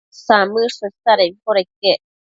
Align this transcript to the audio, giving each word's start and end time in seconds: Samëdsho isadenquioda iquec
Samëdsho 0.25 0.83
isadenquioda 0.89 1.59
iquec 1.65 2.01